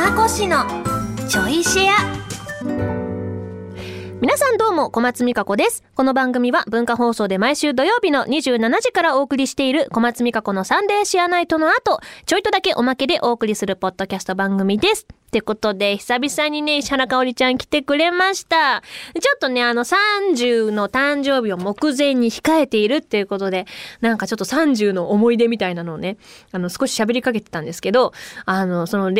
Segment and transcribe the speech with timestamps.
[0.00, 0.64] かこ氏の
[1.28, 2.20] ちょいシェア。
[4.22, 5.84] 皆さんどうも小松美香子です。
[5.94, 15.06] この番組は文化放送で毎週土曜日の27時からお送りしている小松美香子のサンデーシェアナイトの後ちょいとだけおまけでお送りするポッドキャスト番組です。
[15.10, 18.82] ってことで、久々にね、石原かおりちゃん来てくれました。
[19.14, 23.66] ちょっとね、あの、30の誕生日を目前に控えているっていうことで、
[24.00, 26.16] なんかちょっと30の思い出みたいなのをね、
[26.50, 28.12] あの、少し喋りかけてたんですけど、
[28.44, 29.12] あの、その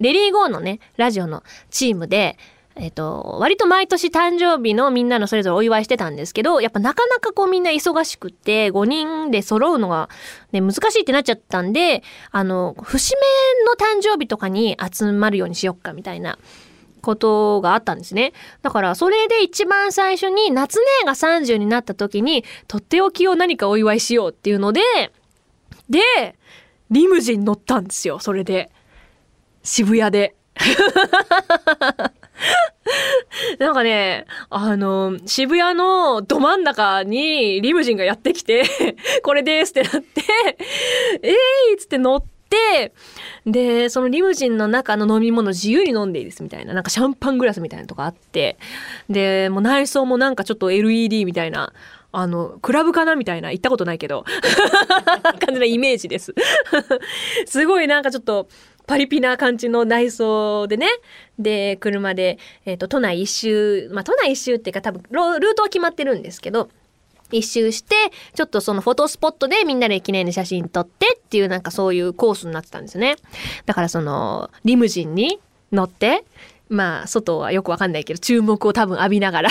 [0.00, 2.38] レ、リーゴーのね、ラジオのチームで、
[2.76, 10.08] えっ、と、割と毎年誕生日のみんなのそれぞれお祝いしてたんですけど、やっぱなかなかこうみんな忙しくて、5人で揃うのが
[10.50, 12.02] ね、難しいってなっちゃったんで、
[12.32, 13.20] あの、節目
[13.64, 16.38] の誕生日とかに集まるようにしよっかみたいな。
[17.04, 18.32] ことがあったんですね。
[18.62, 24.80] だからそれで一番最初に夏姉が30になった時にとっておきを何かお祝いしようっていうので、
[25.90, 26.00] で、
[26.90, 28.70] リムジン乗ったんですよ、それで。
[29.64, 30.34] 渋谷で。
[33.58, 38.62] なんかね、あの、渋谷のど真ん中にリムジンがやってきて
[39.24, 40.02] これですってなって
[41.22, 41.32] えー
[41.72, 42.92] いっつって乗って、
[43.46, 48.58] で、そのリムジンの中の飲み物自由に飲んでいいですみたいな、なんかシャンパングラスみたいなとこあって、
[49.08, 51.72] で、もう内装もなんかちょっと LED みたいな、
[52.16, 54.24] あの、クラブかなみたいな、行ったことないけど、
[55.44, 56.32] 感じなイメージです
[57.46, 58.46] すごいなんかちょっと、
[58.86, 60.88] パリピな感じの内装でね。
[61.38, 66.68] で、車で、えっ、ー、と、都内一周、まあ、都内一周っていうか多分、ルートは決まってるんですけど、
[67.32, 67.94] 一周して、
[68.34, 73.16] ちょっとそのフォトスポットでみんなで記念で写真撮ってっていうなんかそういうコースになってたんですよね。
[73.66, 75.40] だからその、リムジンに
[75.72, 76.24] 乗って、
[76.68, 79.50] まあ、外はよくわかんないけど、注目を多分浴びながら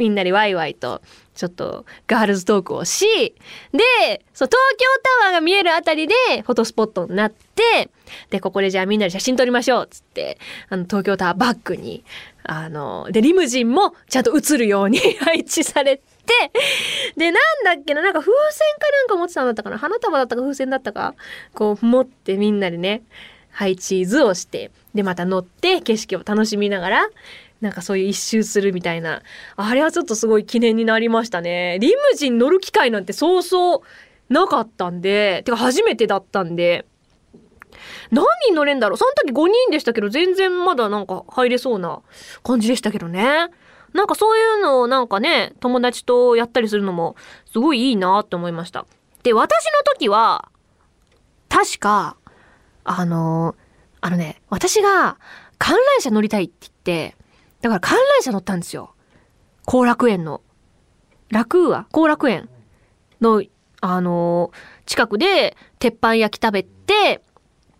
[0.00, 1.02] みんなでワイワイと、
[1.34, 3.04] ちょっとガールズトークをし、
[3.72, 4.86] で、そう、東京
[5.20, 7.90] タワーが見えるあたりでフォトスポットになって、
[8.30, 10.38] で、ここでじゃあみんなで写真撮りましょうっつって、
[10.70, 12.02] あの、東京タワーバックに、
[12.44, 16.02] あの、で、リムジンもちゃんと映るように 配置されて、
[17.18, 21.14] で、なんだっけな、なんか風船かなんか持ってたんだったかな花束だったか風船だったか
[21.52, 23.02] こう持ってみんなでね、
[23.50, 27.08] 配置図をして、で、また乗って景色を楽しみながら、
[27.60, 29.22] なんかそういう一周するみたいな。
[29.56, 31.78] あれはちょっとすごい記念になりましたね。
[31.80, 36.86] リムジン乗る機会なんてそうそうなかったんで、てか初めてだったんで、
[38.10, 42.00] 何人乗れんだろうその時5人でしたけど、全然まだなんか入れそうな
[42.42, 43.48] 感じでしたけどね。
[43.92, 47.16] なんかそういうのをなんかね、友達とやったりするのも
[47.52, 48.86] すごいいいなって思いました。
[49.22, 50.48] で、私の時は、
[51.48, 52.16] 確か、
[52.84, 53.56] あの、
[54.00, 55.18] あのね、私が
[55.58, 57.16] 観覧車乗りたいって言って、
[57.60, 58.94] だから観覧車乗ったんですよ。
[59.66, 60.42] 後楽園の。
[61.30, 61.86] 楽は？
[61.92, 62.48] 後楽園
[63.20, 63.42] の、
[63.80, 64.56] あのー、
[64.86, 67.22] 近くで鉄板焼き食べて、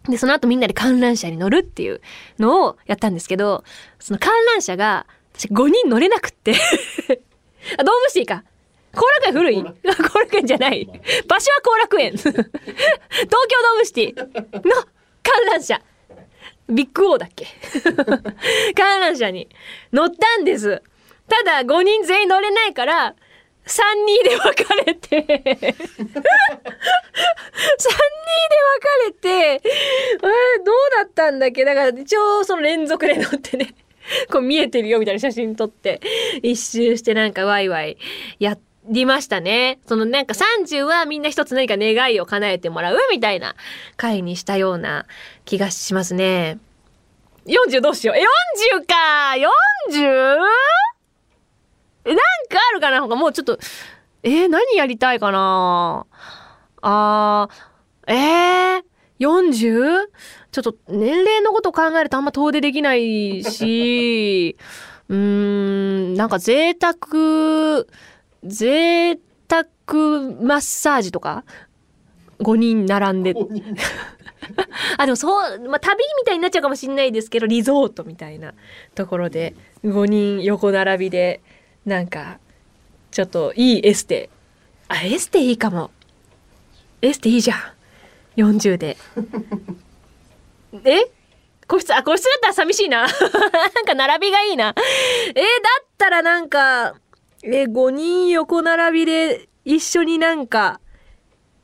[0.08, 2.00] で、その後みんなで観覧車に乗るっていう
[2.38, 3.64] のをやったんですけど、
[3.98, 6.52] その観覧車が、私5人乗れなくって
[7.78, 8.44] あ、ドームシティか。
[8.92, 9.62] 後楽園古い？
[9.62, 10.86] 後楽園じゃない。
[11.28, 12.12] 場所は後楽園。
[12.18, 14.22] 東京ドームシティの
[15.22, 15.80] 観覧車。
[16.70, 17.46] ビッグオーだっけ？
[18.74, 19.48] 観覧車に
[19.92, 20.82] 乗ったんです。
[21.28, 23.14] ただ5人全員乗れないから、
[23.66, 25.16] 3人で分かれて。
[25.22, 25.82] 3人で分か
[29.06, 31.64] れて、えー、どうだったんだっけ？
[31.64, 33.74] だから一応その連続で乗ってね、
[34.32, 36.00] こう見えてるよみたいな写真撮って、
[36.42, 37.96] 一周してなんかワイワイ
[38.38, 39.78] やって、りましたね。
[39.86, 43.54] そのなんか30はみんな一つ何か願いを叶えてもらうみたいな
[43.96, 45.06] 回にしたような
[45.44, 46.58] 気がしますね。
[47.46, 48.16] 40どうしよう。
[48.16, 49.34] え、40か
[49.92, 49.96] !40?
[52.04, 52.22] え、なんか
[52.70, 53.00] あるかな？
[53.00, 53.58] ほかもうちょっと、
[54.22, 56.06] えー、何やりたいかな？
[56.82, 58.82] あー、えー、
[59.20, 60.06] 40?
[60.52, 64.56] ちょっと年齢のこと考えるとあんま遠出できないし、
[65.08, 67.84] うーん、なんか贅沢、
[68.44, 69.18] 贅
[69.48, 69.64] 沢
[70.40, 71.44] マッサージとか
[72.40, 73.34] ？5人並んで。
[74.96, 78.54] あ、でもそう、まあ、旅みたいになっちゃうかもしれないですけど、リゾートみたいな
[78.94, 79.54] ところで、
[79.84, 81.40] 5人横並びで、
[81.84, 82.38] なんか、
[83.10, 84.30] ちょっといいエステ。
[84.88, 85.90] あ、エステいいかも。
[87.02, 87.58] エステいいじゃん。
[88.36, 88.96] 40で。
[90.84, 91.10] え？
[91.66, 93.06] 個室、あ、個室だったら寂しいな。
[93.06, 93.10] なん
[93.86, 94.74] か並びがいいな。
[94.76, 95.40] えー、だ
[95.82, 96.94] ったらなんか、
[97.42, 100.80] え、5人横並びで一緒になんか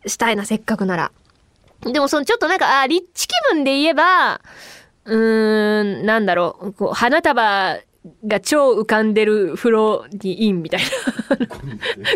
[0.07, 1.13] したいな、せっかくなら。
[1.83, 4.41] でもそのちょっとなんか、あ、リッチ気分で言えば、
[5.05, 7.79] うーん、なんだろう、こう花束
[8.27, 10.87] が超浮かんでる風呂にインみたいな。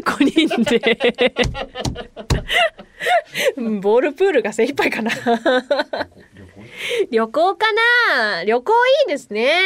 [0.00, 0.78] 5人で？
[3.80, 5.10] ボールプールが精一杯かな。
[7.10, 7.56] 旅行？
[7.56, 8.44] かな。
[8.44, 8.76] 旅行い
[9.06, 9.60] いですね。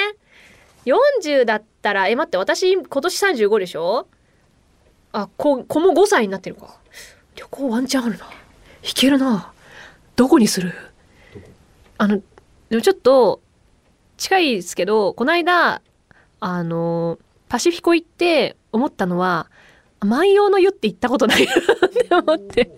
[0.86, 4.06] 40だったら、え、待って、私今年35でしょ？
[5.12, 6.78] あ、子、子も5歳になってるか。
[7.36, 8.26] 旅行ワンチャンあるな。
[8.82, 9.52] いけるな。
[10.16, 10.72] どこにする？
[11.98, 12.20] あの、
[12.68, 13.40] でもちょっと、
[14.16, 15.82] 近いですけど、この間、
[16.40, 19.50] あの、パシフィコ行って思ったのは、
[20.00, 22.70] 万葉の湯って行ったことないなって思って。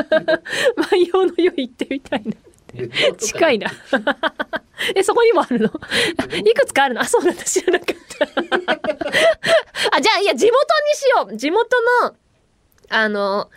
[0.76, 2.32] 万葉の湯行ってみたいな。
[3.16, 3.70] 近いな。
[4.94, 5.66] え、そこにもあるの？
[6.38, 7.00] いくつかあるの？
[7.00, 7.42] あ、そうなんだ。
[7.44, 8.03] 知らなかった。
[9.92, 10.50] あ、じゃあ、いや、地元に
[10.94, 11.36] しよう。
[11.36, 12.14] 地元の、
[12.90, 13.50] あの、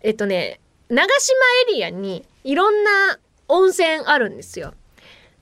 [0.00, 1.36] えっとね、長島
[1.68, 4.74] エリアにいろんな温泉あるんですよ。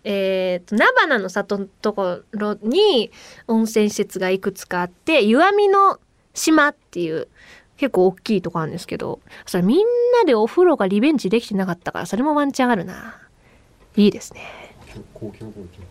[0.05, 3.11] えー、と、菜花の里のところに
[3.47, 6.00] 温泉施設がいくつかあって、湯あみの
[6.35, 7.29] 島っていう
[7.76, 13.19] 結構大きいとこあるんですけど、それみんなでお風呂がリベンジできてなかったから、それもワンチャンあるな。
[13.97, 14.76] いいですね。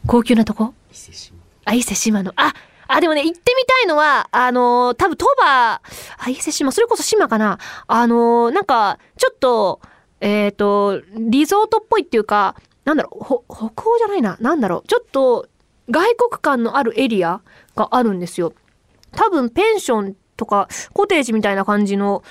[0.07, 2.33] 高級なとこ伊勢島あ、伊勢島の。
[2.35, 2.53] あ、
[2.91, 5.81] あ、でもね、行ってみたいのは、あのー多分鳥羽、
[6.17, 7.59] あ、伊勢島、それこそ島かな。
[7.87, 9.79] あのーなんか、ちょっと、
[10.21, 12.55] えっ、と、リゾートっぽいっていうか、
[12.85, 14.37] なんだろう、ほ、北欧じゃないな。
[14.41, 14.87] なんだろう。
[14.87, 15.47] ちょっと、
[15.91, 17.41] 外国感のあるエリア
[17.75, 18.53] があるんですよ。
[19.11, 22.23] 多分、ペンションとか、コテージみたいな感じの、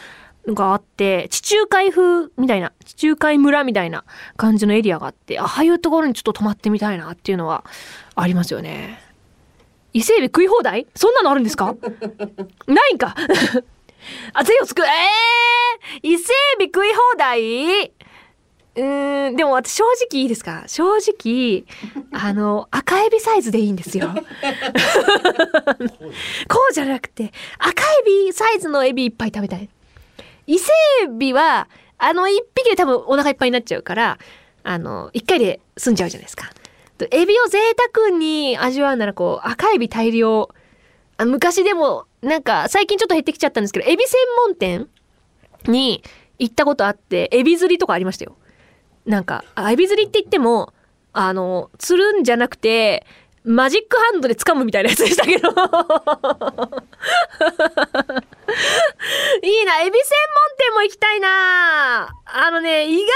[0.54, 4.04] があって、地中海風みたいな、地中海村みたいな
[4.36, 7.64] 感じのエリアがあって、ああいうところにちょっと泊まってみたいなっていうのは
[8.16, 9.07] ありますよね。
[9.98, 10.86] 伊勢海老食い放題？
[10.94, 11.74] そんなのあるんですか？
[12.68, 13.16] ないんか
[14.32, 17.88] あ、税をつく、えー、伊勢海老食い放題？
[18.76, 20.62] うーん、でも私正直いいですか？
[20.68, 21.64] 正直、
[22.14, 24.14] あの、赤エビサイズでいいんですよ。
[26.48, 27.86] こうじゃなくて、赤エ
[28.26, 29.68] ビサイズのエビいっぱい食べたい。
[30.46, 30.66] 伊勢
[31.08, 31.68] 海老は、
[31.98, 34.18] あの一匹で多分お腹いっぱいになっちゃうから、
[34.62, 36.48] あの、一回で済んじゃうじゃないですか。
[37.10, 37.58] エビを贅
[37.94, 40.48] 沢に味わうならこう、赤エビ大量。
[41.16, 44.88] あ昔でも、なんか最近ちょっと減ってきちゃったんですけど、エビ専門店
[45.66, 46.02] に
[46.38, 48.36] 行ったことあって、エビ釣りとかありましたよ。
[49.06, 50.72] なんか、あエビ釣りって言っても、
[51.12, 53.06] あの、釣るんじゃなくて、
[53.44, 55.48] マジックハンドで掴むみたいなやつでしたけど。
[55.48, 55.56] いい
[59.64, 62.14] な、エビ専門店も行きたいな。
[62.26, 63.06] あのね、意外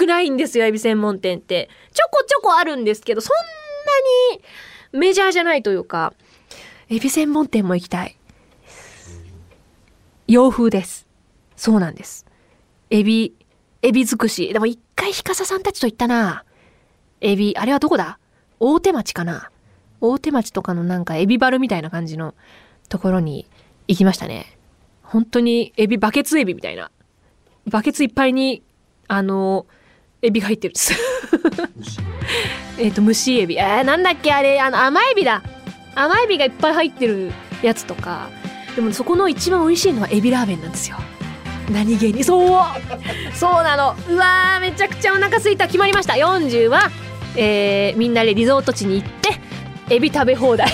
[0.00, 1.68] くないんですよ、エビ専門店って。
[1.92, 3.36] ちょこちょこあるんですけど、そん
[4.32, 4.36] な
[4.98, 6.14] にメジャーじゃないというか、
[6.88, 8.16] エビ専門店も行きたい。
[10.26, 11.06] 洋風です。
[11.56, 12.24] そうなんです。
[12.88, 13.34] エビ、
[13.82, 14.52] エビ尽くし。
[14.52, 16.44] でも一回ひかささんたちと行ったな。
[17.20, 18.18] エビ、あれはどこだ？
[18.58, 19.50] 大手町かな
[20.00, 22.34] 大手町とかのなんかエビバルみたいな感じの
[22.88, 23.46] ところに
[23.86, 24.56] 行きましたね。
[25.02, 26.90] 本当にエビ、バケツエビみたいな。
[27.66, 28.62] バケツいっぱいに、
[29.08, 29.66] あの、
[30.22, 30.94] エビが入ってるんです。
[31.76, 31.98] 虫
[32.78, 33.56] えっと、蒸しエビ。
[33.56, 34.32] えー、なんだっけ？
[34.32, 35.42] あれ、あの、甘エビだ。
[35.94, 37.32] 甘エビがいっぱい入ってる
[37.62, 38.28] やつとか。
[38.76, 40.96] でもそこの一番美味しいのはエビラーメンなんですよ。
[41.70, 42.22] 何気に。
[42.24, 42.48] そう
[43.34, 43.96] そうなの。
[44.08, 45.66] うわー、めちゃくちゃお腹空いた。
[45.66, 46.14] 決まりました。
[46.14, 46.90] 40は、
[47.36, 49.40] えー、みんなでリゾート地に行って、
[49.94, 50.68] エビ食べ放題。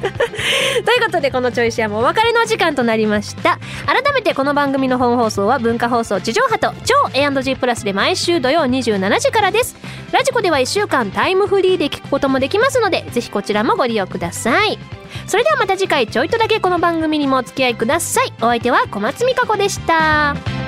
[0.84, 3.58] ということでこのチョイシアもお別れの時間となりました。
[3.86, 9.76] 改めてこの番組の本放送は文化放送地上波と超 A&G プラスで毎週土曜27時からです。
[10.12, 14.78] ラジコでは1週間タイムフリーで聞くこともできますのでぜひこちらもご利用ください。
[15.26, 18.32] それではまた次回ちょいとだけこの番組にもお付き合いください。
[18.38, 20.59] お相手は小松美香子でした。